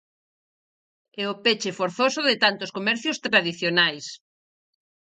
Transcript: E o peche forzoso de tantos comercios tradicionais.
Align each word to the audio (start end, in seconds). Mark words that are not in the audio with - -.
E 1.21 1.23
o 1.31 1.33
peche 1.43 1.71
forzoso 1.79 2.21
de 2.29 2.35
tantos 2.43 2.73
comercios 2.77 3.21
tradicionais. 3.25 4.05